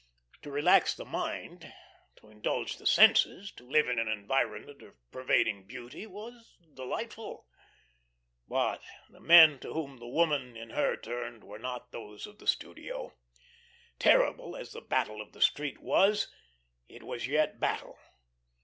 To 0.41 0.49
relax 0.49 0.95
the 0.95 1.05
mind, 1.05 1.71
to 2.15 2.29
indulge 2.31 2.77
the 2.77 2.87
senses, 2.87 3.51
to 3.51 3.69
live 3.69 3.87
in 3.87 3.99
an 3.99 4.07
environment 4.07 4.81
of 4.81 4.95
pervading 5.11 5.67
beauty 5.67 6.07
was 6.07 6.57
delightful. 6.73 7.45
But 8.47 8.81
the 9.11 9.19
men 9.19 9.59
to 9.59 9.73
whom 9.75 9.97
the 9.97 10.07
woman 10.07 10.57
in 10.57 10.71
her 10.71 10.97
turned 10.97 11.43
were 11.43 11.59
not 11.59 11.91
those 11.91 12.25
of 12.25 12.39
the 12.39 12.47
studio. 12.47 13.15
Terrible 13.99 14.55
as 14.55 14.71
the 14.73 14.81
Battle 14.81 15.21
of 15.21 15.33
the 15.33 15.39
Street 15.41 15.77
was, 15.79 16.33
it 16.89 17.03
was 17.03 17.27
yet 17.27 17.59
battle. 17.59 17.99